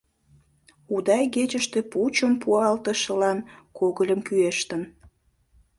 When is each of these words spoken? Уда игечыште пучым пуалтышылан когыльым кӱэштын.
Уда 0.93 1.15
игечыште 1.25 1.79
пучым 1.91 2.33
пуалтышылан 2.41 3.37
когыльым 3.77 4.19
кӱэштын. 4.27 4.81